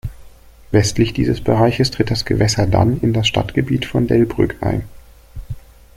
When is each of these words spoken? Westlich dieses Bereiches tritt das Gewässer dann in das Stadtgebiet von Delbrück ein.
Westlich 0.71 1.13
dieses 1.13 1.41
Bereiches 1.41 1.91
tritt 1.91 2.09
das 2.09 2.25
Gewässer 2.25 2.65
dann 2.65 2.99
in 3.01 3.13
das 3.13 3.27
Stadtgebiet 3.27 3.85
von 3.85 4.07
Delbrück 4.07 4.55
ein. 4.61 4.81